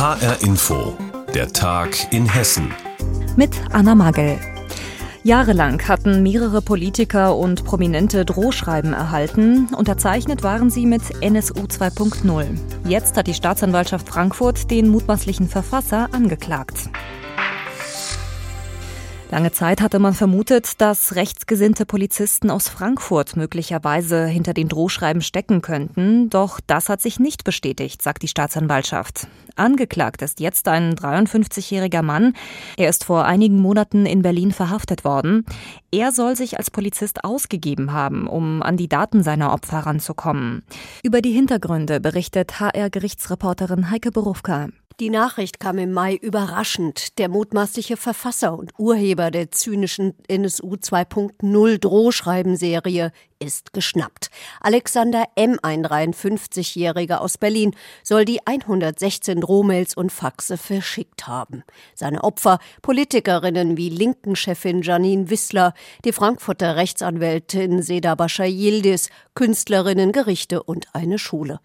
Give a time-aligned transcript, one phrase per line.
[0.00, 0.96] HR Info,
[1.34, 2.72] der Tag in Hessen.
[3.36, 4.38] Mit Anna Magel.
[5.24, 9.68] Jahrelang hatten mehrere Politiker und Prominente Drohschreiben erhalten.
[9.76, 12.46] Unterzeichnet waren sie mit NSU 2.0.
[12.88, 16.88] Jetzt hat die Staatsanwaltschaft Frankfurt den mutmaßlichen Verfasser angeklagt.
[19.30, 25.62] Lange Zeit hatte man vermutet, dass rechtsgesinnte Polizisten aus Frankfurt möglicherweise hinter den Drohschreiben stecken
[25.62, 26.28] könnten.
[26.30, 29.28] Doch das hat sich nicht bestätigt, sagt die Staatsanwaltschaft.
[29.54, 32.32] Angeklagt ist jetzt ein 53-jähriger Mann.
[32.76, 35.46] Er ist vor einigen Monaten in Berlin verhaftet worden.
[35.92, 40.64] Er soll sich als Polizist ausgegeben haben, um an die Daten seiner Opfer ranzukommen.
[41.04, 44.70] Über die Hintergründe berichtet HR-Gerichtsreporterin Heike Berufka.
[45.00, 47.18] Die Nachricht kam im Mai überraschend.
[47.18, 54.28] Der mutmaßliche Verfasser und Urheber der zynischen NSU 2.0 Drohschreibenserie ist geschnappt.
[54.60, 61.64] Alexander M., ein 53-Jähriger aus Berlin, soll die 116 Drohmails und Faxe verschickt haben.
[61.94, 65.72] Seine Opfer Politikerinnen wie Linken-Chefin Janine Wissler,
[66.04, 71.60] die Frankfurter Rechtsanwältin Seda Bascha Yildiz, Künstlerinnen, Gerichte und eine Schule.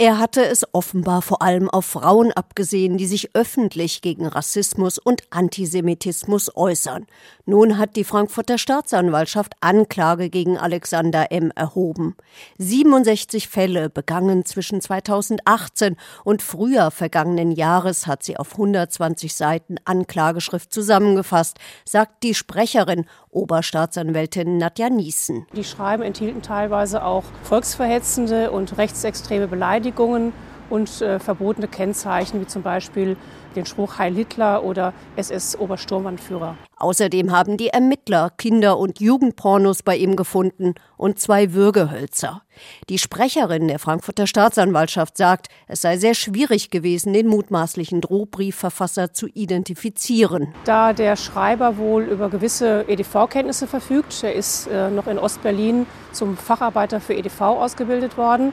[0.00, 5.24] Er hatte es offenbar vor allem auf Frauen abgesehen, die sich öffentlich gegen Rassismus und
[5.30, 7.08] Antisemitismus äußern.
[7.46, 11.50] Nun hat die Frankfurter Staatsanwaltschaft Anklage gegen Alexander M.
[11.56, 12.16] erhoben.
[12.58, 20.72] 67 Fälle begangen zwischen 2018 und Frühjahr vergangenen Jahres hat sie auf 120 Seiten Anklageschrift
[20.72, 23.04] zusammengefasst, sagt die Sprecherin
[23.38, 25.46] Oberstaatsanwältin Nadja Niesen.
[25.54, 30.32] Die Schreiben enthielten teilweise auch volksverhetzende und rechtsextreme Beleidigungen
[30.70, 33.16] und äh, verbotene Kennzeichen, wie zum Beispiel
[33.54, 36.56] den Spruch Heil Hitler oder SS-Obersturmbannführer.
[36.78, 42.42] Außerdem haben die Ermittler Kinder- und Jugendpornos bei ihm gefunden und zwei Würgehölzer.
[42.88, 49.26] Die Sprecherin der Frankfurter Staatsanwaltschaft sagt, es sei sehr schwierig gewesen, den mutmaßlichen Drohbriefverfasser zu
[49.26, 50.54] identifizieren.
[50.64, 56.36] Da der Schreiber wohl über gewisse EDV-Kenntnisse verfügt, er ist äh, noch in Ostberlin zum
[56.36, 58.52] Facharbeiter für EDV ausgebildet worden,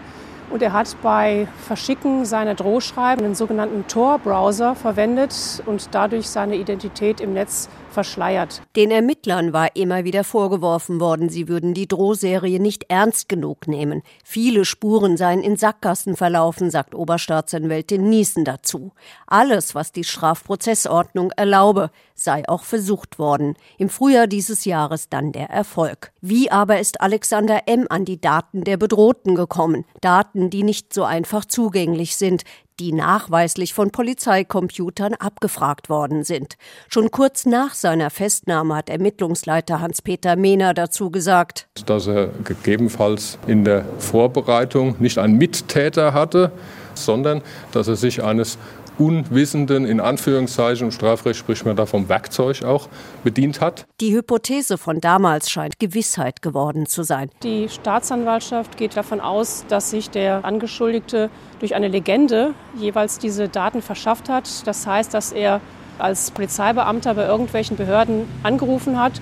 [0.50, 5.34] und er hat bei Verschicken seiner Drohschreiben den sogenannten Tor-Browser verwendet
[5.66, 8.62] und dadurch seine Identität im Netz verschleiert.
[8.76, 14.04] Den Ermittlern war immer wieder vorgeworfen worden, sie würden die Drohserie nicht ernst genug nehmen.
[14.24, 18.92] Viele Spuren seien in Sackgassen verlaufen, sagt Oberstaatsanwältin Niesen dazu.
[19.26, 23.56] Alles, was die Strafprozessordnung erlaube, sei auch versucht worden.
[23.78, 26.12] Im Frühjahr dieses Jahres dann der Erfolg.
[26.22, 27.88] Wie aber ist Alexander M.
[27.90, 29.86] an die Daten der Bedrohten gekommen?
[30.02, 32.44] Daten, die nicht so einfach zugänglich sind,
[32.80, 36.58] die nachweislich von Polizeicomputern abgefragt worden sind.
[36.90, 43.64] Schon kurz nach seiner Festnahme hat Ermittlungsleiter Hans-Peter Mehner dazu gesagt, dass er gegebenenfalls in
[43.64, 46.52] der Vorbereitung nicht einen Mittäter hatte,
[46.94, 47.42] sondern
[47.72, 48.58] dass er sich eines
[48.98, 52.88] Unwissenden, in Anführungszeichen, im Strafrecht spricht man da vom Werkzeug auch,
[53.24, 53.86] bedient hat.
[54.02, 57.30] Die Hypothese von damals scheint Gewissheit geworden zu sein.
[57.44, 61.30] Die Staatsanwaltschaft geht davon aus, dass sich der Angeschuldigte
[61.60, 64.68] durch eine Legende jeweils diese Daten verschafft hat.
[64.68, 65.62] Das heißt, dass er
[65.98, 69.22] als Polizeibeamter bei irgendwelchen Behörden angerufen hat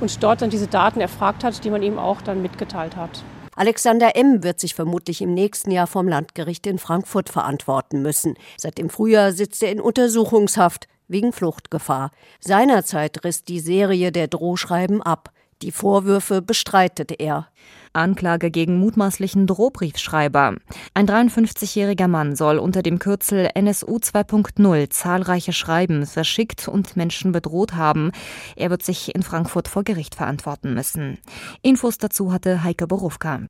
[0.00, 3.22] und dort dann diese Daten erfragt hat, die man ihm auch dann mitgeteilt hat.
[3.60, 4.42] Alexander M.
[4.42, 8.38] wird sich vermutlich im nächsten Jahr vom Landgericht in Frankfurt verantworten müssen.
[8.56, 12.10] Seit dem Frühjahr sitzt er in Untersuchungshaft wegen Fluchtgefahr.
[12.40, 15.30] Seinerzeit riss die Serie der Drohschreiben ab.
[15.62, 17.48] Die Vorwürfe bestreitet er.
[17.92, 20.54] Anklage gegen mutmaßlichen Drohbriefschreiber.
[20.94, 27.74] Ein 53-jähriger Mann soll unter dem Kürzel NSU 2.0 zahlreiche Schreiben verschickt und Menschen bedroht
[27.74, 28.12] haben.
[28.56, 31.18] Er wird sich in Frankfurt vor Gericht verantworten müssen.
[31.62, 33.40] Infos dazu hatte Heike Borufka.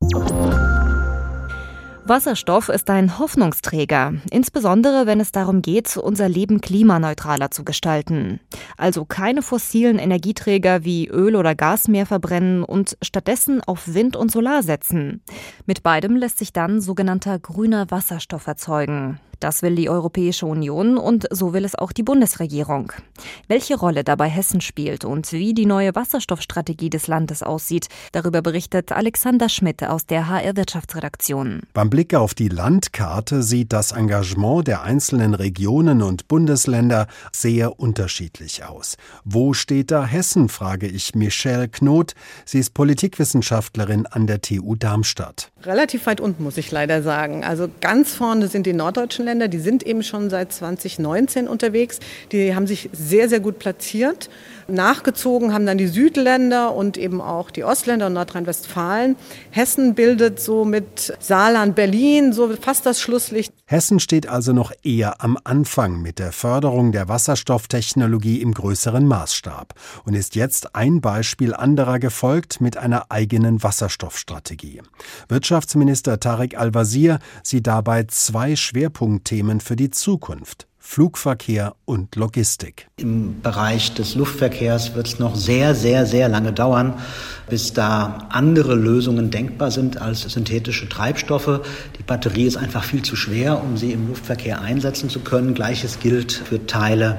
[2.04, 8.40] Wasserstoff ist ein Hoffnungsträger, insbesondere wenn es darum geht, unser Leben klimaneutraler zu gestalten.
[8.76, 14.32] Also keine fossilen Energieträger wie Öl oder Gas mehr verbrennen und stattdessen auf Wind und
[14.32, 15.22] Solar setzen.
[15.66, 19.20] Mit beidem lässt sich dann sogenannter grüner Wasserstoff erzeugen.
[19.40, 22.92] Das will die Europäische Union und so will es auch die Bundesregierung.
[23.48, 28.92] Welche Rolle dabei Hessen spielt und wie die neue Wasserstoffstrategie des Landes aussieht, darüber berichtet
[28.92, 31.62] Alexander Schmidt aus der HR Wirtschaftsredaktion.
[31.72, 38.64] Beim Blick auf die Landkarte sieht das Engagement der einzelnen Regionen und Bundesländer sehr unterschiedlich
[38.64, 38.96] aus.
[39.24, 42.14] Wo steht da Hessen, frage ich Michelle Knot.
[42.44, 45.50] Sie ist Politikwissenschaftlerin an der TU Darmstadt.
[45.64, 47.44] Relativ weit unten, muss ich leider sagen.
[47.44, 51.98] Also ganz vorne sind die norddeutschen Länder, die sind eben schon seit 2019 unterwegs.
[52.30, 54.30] Die haben sich sehr, sehr gut platziert.
[54.68, 59.16] Nachgezogen haben dann die Südländer und eben auch die Ostländer und Nordrhein-Westfalen.
[59.50, 63.54] Hessen bildet so mit Saarland, Berlin so fast das Schlusslicht.
[63.64, 69.72] Hessen steht also noch eher am Anfang mit der Förderung der Wasserstofftechnologie im größeren Maßstab
[70.04, 74.82] und ist jetzt ein Beispiel anderer gefolgt mit einer eigenen Wasserstoffstrategie.
[75.28, 80.69] Wirtschaftsminister Tarek Al-Wazir sieht dabei zwei Schwerpunktthemen für die Zukunft.
[80.82, 82.88] Flugverkehr und Logistik.
[82.96, 86.94] Im Bereich des Luftverkehrs wird es noch sehr, sehr, sehr lange dauern,
[87.50, 91.60] bis da andere Lösungen denkbar sind als synthetische Treibstoffe.
[91.98, 95.54] Die Batterie ist einfach viel zu schwer, um sie im Luftverkehr einsetzen zu können.
[95.54, 97.18] Gleiches gilt für Teile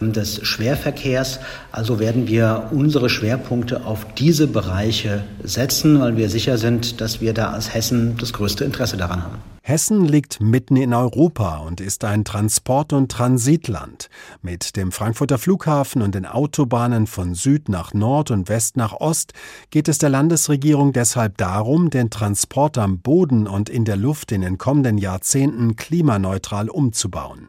[0.00, 1.38] des Schwerverkehrs.
[1.70, 7.34] Also werden wir unsere Schwerpunkte auf diese Bereiche setzen, weil wir sicher sind, dass wir
[7.34, 9.51] da als Hessen das größte Interesse daran haben.
[9.64, 14.10] Hessen liegt mitten in Europa und ist ein Transport- und Transitland.
[14.42, 19.34] Mit dem Frankfurter Flughafen und den Autobahnen von Süd nach Nord und West nach Ost
[19.70, 24.40] geht es der Landesregierung deshalb darum, den Transport am Boden und in der Luft in
[24.40, 27.48] den kommenden Jahrzehnten klimaneutral umzubauen.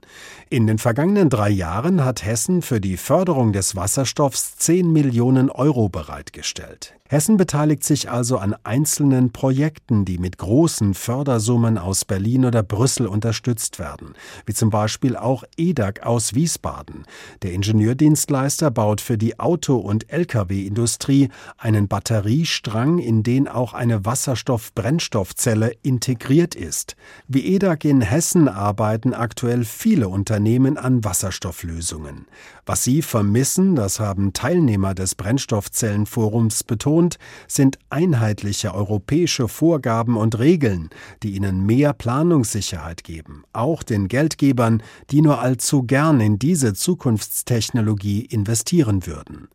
[0.51, 5.89] In den vergangenen drei Jahren hat Hessen für die Förderung des Wasserstoffs 10 Millionen Euro
[5.89, 6.93] bereitgestellt.
[7.13, 13.05] Hessen beteiligt sich also an einzelnen Projekten, die mit großen Fördersummen aus Berlin oder Brüssel
[13.05, 14.15] unterstützt werden,
[14.47, 17.05] wie zum Beispiel auch EDAG aus Wiesbaden.
[17.43, 21.29] Der Ingenieurdienstleister baut für die Auto- und Lkw-Industrie
[21.59, 26.95] einen Batteriestrang, in den auch eine Wasserstoff-Brennstoffzelle integriert ist.
[27.27, 32.25] Wie EDAG in Hessen arbeiten aktuell viele Unternehmen an Wasserstofflösungen.
[32.65, 37.02] Was sie vermissen, das haben Teilnehmer des Brennstoffzellenforums betont,
[37.47, 40.89] sind einheitliche europäische Vorgaben und Regeln,
[41.23, 48.25] die ihnen mehr Planungssicherheit geben, auch den Geldgebern, die nur allzu gern in diese Zukunftstechnologie
[48.25, 49.47] investieren würden.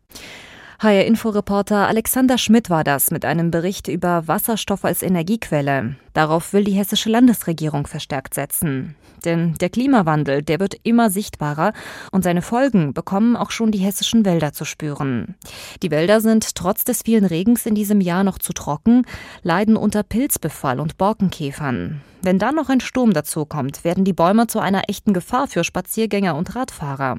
[0.81, 5.97] HR Inforeporter Alexander Schmidt war das mit einem Bericht über Wasserstoff als Energiequelle.
[6.13, 8.95] Darauf will die hessische Landesregierung verstärkt setzen.
[9.25, 11.73] Denn der Klimawandel, der wird immer sichtbarer
[12.13, 15.35] und seine Folgen bekommen auch schon die hessischen Wälder zu spüren.
[15.83, 19.05] Die Wälder sind trotz des vielen Regens in diesem Jahr noch zu trocken,
[19.43, 21.99] leiden unter Pilzbefall und Borkenkäfern.
[22.21, 26.37] Wenn dann noch ein Sturm dazukommt, werden die Bäume zu einer echten Gefahr für Spaziergänger
[26.37, 27.17] und Radfahrer.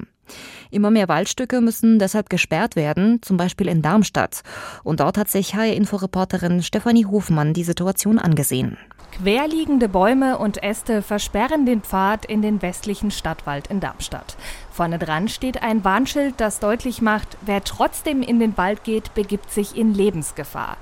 [0.69, 4.41] Immer mehr Waldstücke müssen deshalb gesperrt werden, zum Beispiel in Darmstadt.
[4.83, 8.77] Und dort hat sich HR-Inforeporterin Stefanie Hofmann die Situation angesehen.
[9.21, 14.35] Querliegende Bäume und Äste versperren den Pfad in den westlichen Stadtwald in Darmstadt.
[14.71, 19.51] Vorne dran steht ein Warnschild, das deutlich macht, wer trotzdem in den Wald geht, begibt
[19.51, 20.75] sich in Lebensgefahr.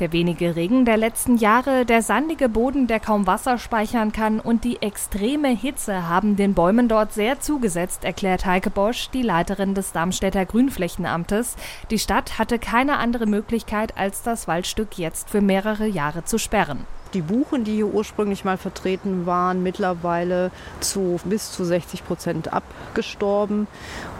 [0.00, 4.64] Der wenige Regen der letzten Jahre, der sandige Boden, der kaum Wasser speichern kann und
[4.64, 9.92] die extreme Hitze haben den Bäumen dort sehr zugesetzt, erklärt Heike Bosch, die Leiterin des
[9.92, 11.54] Darmstädter Grünflächenamtes.
[11.92, 16.88] Die Stadt hatte keine andere Möglichkeit, als das Waldstück jetzt für mehrere Jahre zu sperren
[17.14, 20.50] die Buchen, die hier ursprünglich mal vertreten waren, mittlerweile
[20.80, 23.66] zu bis zu 60 Prozent abgestorben.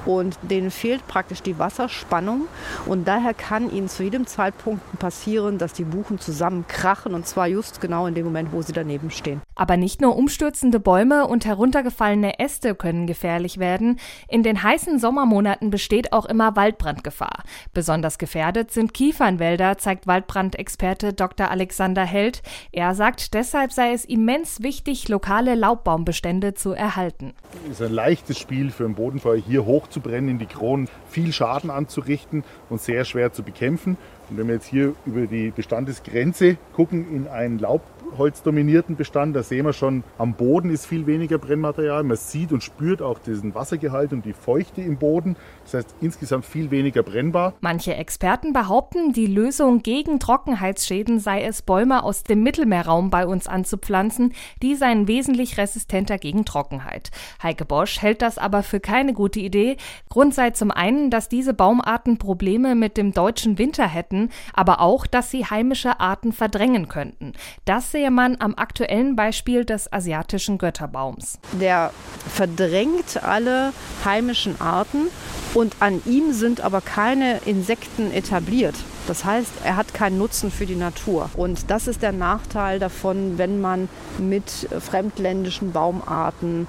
[0.06, 2.42] Und denen fehlt praktisch die Wasserspannung.
[2.86, 7.14] Und daher kann ihnen zu jedem Zeitpunkt passieren, dass die Buchen zusammenkrachen.
[7.14, 9.40] Und zwar just genau in dem Moment, wo sie daneben stehen.
[9.54, 13.98] Aber nicht nur umstürzende Bäume und heruntergefallene Äste können gefährlich werden.
[14.28, 17.42] In den heißen Sommermonaten besteht auch immer Waldbrandgefahr.
[17.72, 21.50] Besonders gefährdet sind Kiefernwälder, zeigt Waldbrandexperte Dr.
[21.50, 22.42] Alexander Held.
[22.72, 27.32] Er er sagt, deshalb sei es immens wichtig, lokale Laubbaumbestände zu erhalten.
[27.64, 31.70] Es ist ein leichtes Spiel für ein Bodenfeuer, hier hochzubrennen, in die Kronen viel Schaden
[31.70, 33.96] anzurichten und sehr schwer zu bekämpfen.
[34.28, 37.58] Und wenn wir jetzt hier über die Bestandesgrenze gucken in einen
[38.04, 42.04] laubholzdominierten Bestand, da sehen wir schon, am Boden ist viel weniger Brennmaterial.
[42.04, 45.36] Man sieht und spürt auch diesen Wassergehalt und die Feuchte im Boden.
[45.64, 47.54] Das heißt insgesamt viel weniger brennbar.
[47.60, 53.48] Manche Experten behaupten, die Lösung gegen Trockenheitsschäden sei es, Bäume aus dem Mittelmeerraum bei uns
[53.48, 54.32] anzupflanzen.
[54.62, 57.10] Die seien wesentlich resistenter gegen Trockenheit.
[57.42, 59.76] Heike Bosch hält das aber für keine gute Idee.
[60.08, 64.80] Grund sei zum einen, dass diese Baumarten Probleme mit dem deutschen Winter hätten hätten, aber
[64.80, 67.32] auch, dass sie heimische Arten verdrängen könnten.
[67.64, 71.38] Das sehe man am aktuellen Beispiel des asiatischen Götterbaums.
[71.60, 71.92] Der
[72.28, 73.72] verdrängt alle
[74.04, 75.10] heimischen Arten
[75.54, 78.74] und an ihm sind aber keine Insekten etabliert.
[79.06, 81.28] Das heißt, er hat keinen Nutzen für die Natur.
[81.36, 86.66] Und das ist der Nachteil davon, wenn man mit fremdländischen Baumarten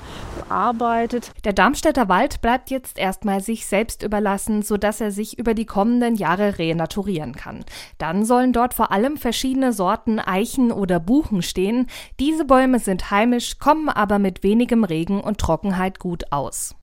[0.49, 1.31] arbeitet.
[1.43, 6.15] Der Darmstädter Wald bleibt jetzt erstmal sich selbst überlassen, sodass er sich über die kommenden
[6.15, 7.63] Jahre renaturieren kann.
[7.97, 11.87] Dann sollen dort vor allem verschiedene Sorten Eichen oder Buchen stehen.
[12.19, 16.75] Diese Bäume sind heimisch, kommen aber mit wenigem Regen und Trockenheit gut aus.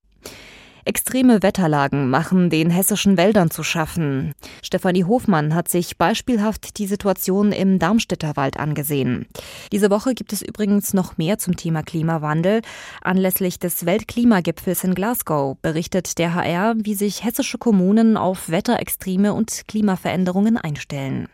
[0.85, 4.35] Extreme Wetterlagen machen den hessischen Wäldern zu schaffen.
[4.62, 9.27] Stefanie Hofmann hat sich beispielhaft die Situation im Darmstädter Wald angesehen.
[9.71, 12.62] Diese Woche gibt es übrigens noch mehr zum Thema Klimawandel.
[13.01, 19.62] Anlässlich des Weltklimagipfels in Glasgow berichtet der HR, wie sich hessische Kommunen auf Wetterextreme und
[19.69, 21.29] Klimaveränderungen einstellen.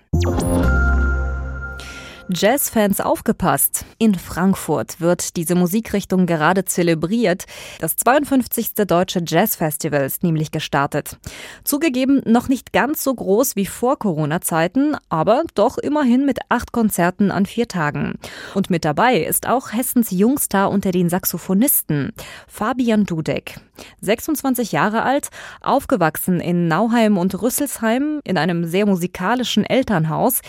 [2.31, 3.87] Jazzfans aufgepasst.
[3.99, 7.45] In Frankfurt wird diese Musikrichtung gerade zelebriert.
[7.81, 8.75] Das 52.
[8.87, 11.17] Deutsche Jazzfestival ist nämlich gestartet.
[11.65, 17.31] Zugegeben noch nicht ganz so groß wie vor Corona-Zeiten, aber doch immerhin mit acht Konzerten
[17.31, 18.19] an vier Tagen.
[18.55, 22.13] Und mit dabei ist auch Hessens Jungstar unter den Saxophonisten,
[22.47, 23.61] Fabian Dudek.
[24.01, 25.29] 26 Jahre alt,
[25.61, 30.41] aufgewachsen in Nauheim und Rüsselsheim in einem sehr musikalischen Elternhaus.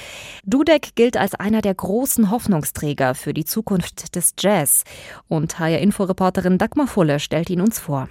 [0.45, 4.83] Dudek gilt als einer der großen Hoffnungsträger für die Zukunft des Jazz.
[5.27, 8.09] Und HR-Inforeporterin Dagmar Fulle stellt ihn uns vor.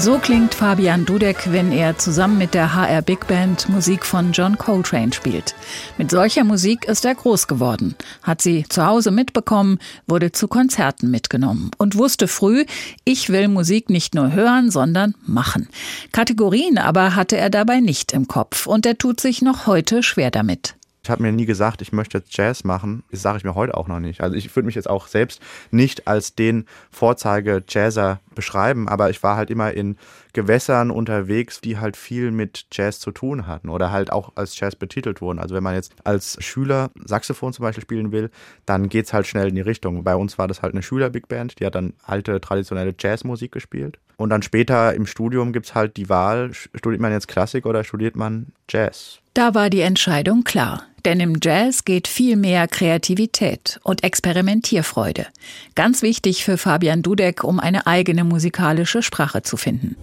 [0.00, 4.56] So klingt Fabian Dudek, wenn er zusammen mit der HR Big Band Musik von John
[4.56, 5.56] Coltrane spielt.
[5.98, 11.10] Mit solcher Musik ist er groß geworden, hat sie zu Hause mitbekommen, wurde zu Konzerten
[11.10, 12.64] mitgenommen und wusste früh,
[13.04, 15.68] ich will Musik nicht nur hören, sondern machen.
[16.12, 20.30] Kategorien aber hatte er dabei nicht im Kopf und er tut sich noch heute schwer
[20.30, 20.77] damit.
[21.08, 23.02] Ich habe mir nie gesagt, ich möchte Jazz machen.
[23.10, 24.20] Das sage ich mir heute auch noch nicht.
[24.20, 29.38] Also ich würde mich jetzt auch selbst nicht als den Vorzeige-Jazzer beschreiben, aber ich war
[29.38, 29.96] halt immer in
[30.34, 34.76] Gewässern unterwegs, die halt viel mit Jazz zu tun hatten oder halt auch als Jazz
[34.76, 35.38] betitelt wurden.
[35.38, 38.30] Also wenn man jetzt als Schüler Saxophon zum Beispiel spielen will,
[38.66, 40.04] dann geht es halt schnell in die Richtung.
[40.04, 43.98] Bei uns war das halt eine Schüler-Big Band, die hat dann alte traditionelle Jazzmusik gespielt.
[44.18, 47.82] Und dann später im Studium gibt es halt die Wahl, studiert man jetzt Klassik oder
[47.82, 49.20] studiert man Jazz?
[49.38, 50.82] Da war die Entscheidung klar.
[51.04, 55.28] Denn im Jazz geht viel mehr Kreativität und Experimentierfreude.
[55.76, 59.94] Ganz wichtig für Fabian Dudek, um eine eigene musikalische Sprache zu finden.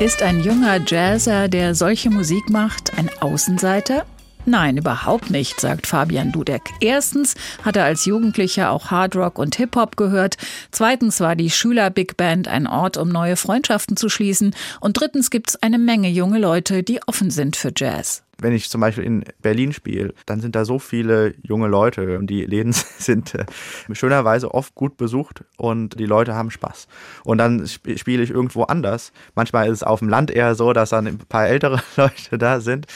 [0.00, 4.06] Ist ein junger Jazzer, der solche Musik macht, ein Außenseiter?
[4.46, 6.62] Nein, überhaupt nicht, sagt Fabian Dudek.
[6.80, 10.36] Erstens hat er als Jugendlicher auch Hardrock und Hip-Hop gehört.
[10.70, 14.54] Zweitens war die Schüler-Big Band ein Ort, um neue Freundschaften zu schließen.
[14.80, 18.80] Und drittens gibt's eine Menge junge Leute, die offen sind für Jazz wenn ich zum
[18.80, 23.34] Beispiel in Berlin spiele, dann sind da so viele junge Leute und die Läden sind
[23.34, 23.44] äh,
[23.92, 26.88] schönerweise oft gut besucht und die Leute haben Spaß.
[27.24, 29.12] Und dann spiele ich irgendwo anders.
[29.34, 32.60] Manchmal ist es auf dem Land eher so, dass dann ein paar ältere Leute da
[32.60, 32.86] sind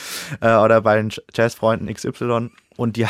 [0.40, 3.06] äh, oder bei den Jazzfreunden XY und die,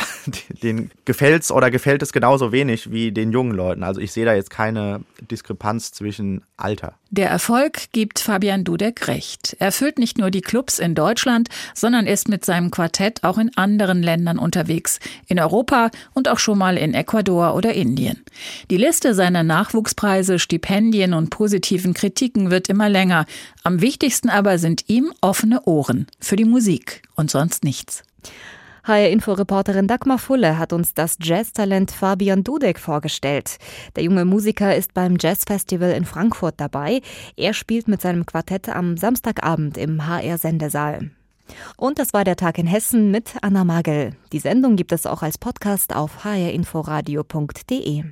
[0.63, 3.83] denen gefällt's oder gefällt es genauso wenig wie den jungen Leuten.
[3.83, 6.95] Also ich sehe da jetzt keine Diskrepanz zwischen Alter.
[7.11, 9.55] Der Erfolg gibt Fabian Dudek recht.
[9.59, 13.55] Er füllt nicht nur die Clubs in Deutschland, sondern ist mit seinem Quartett auch in
[13.57, 18.23] anderen Ländern unterwegs, in Europa und auch schon mal in Ecuador oder Indien.
[18.71, 23.27] Die Liste seiner Nachwuchspreise, Stipendien und positiven Kritiken wird immer länger.
[23.63, 28.03] Am wichtigsten aber sind ihm offene Ohren für die Musik und sonst nichts.
[28.89, 33.57] HR-Info-Reporterin Dagmar Fulle hat uns das Jazztalent Fabian Dudek vorgestellt.
[33.95, 37.01] Der junge Musiker ist beim Jazzfestival in Frankfurt dabei.
[37.37, 41.11] Er spielt mit seinem Quartett am Samstagabend im HR-Sendesaal.
[41.77, 44.15] Und das war der Tag in Hessen mit Anna Magel.
[44.33, 48.05] Die Sendung gibt es auch als Podcast auf hrinforadio.de.